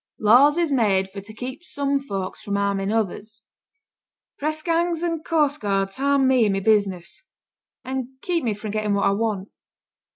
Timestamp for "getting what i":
8.71-9.11